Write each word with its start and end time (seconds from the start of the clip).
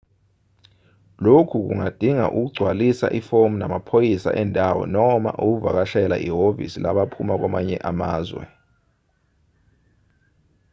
lokhu 1.25 1.57
kungadinga 1.67 2.25
ukugcwalisa 2.37 3.07
ifomu 3.19 3.55
namaphoyisa 3.61 4.29
endawo 4.41 4.81
noma 4.95 5.31
ukuvakashela 5.45 6.15
ihhovisi 6.27 6.77
labaphuma 6.85 7.33
kwamanye 7.41 7.77
amazwe 7.91 8.43